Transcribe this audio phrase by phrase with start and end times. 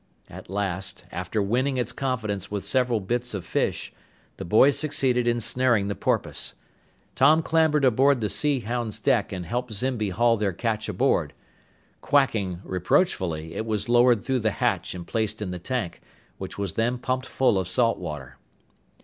[0.31, 3.93] At last, after winning its confidence with several bits of fish,
[4.37, 6.55] the boys succeeded in snaring the porpoise.
[7.13, 11.33] Tom clambered onto the Sea Hound's deck and helped Zimby haul their catch aboard.
[12.01, 16.01] "Quacking" reproachfully, it was lowered through the hatch and placed in the tank,
[16.39, 18.39] which was then pumped full of salt water.